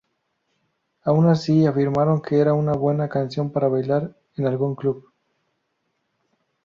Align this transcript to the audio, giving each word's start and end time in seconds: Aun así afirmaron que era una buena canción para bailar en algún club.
Aun 1.03 1.27
así 1.27 1.67
afirmaron 1.67 2.23
que 2.23 2.39
era 2.39 2.55
una 2.55 2.73
buena 2.73 3.07
canción 3.07 3.51
para 3.51 3.67
bailar 3.67 4.15
en 4.35 4.47
algún 4.47 4.73
club. 4.73 5.13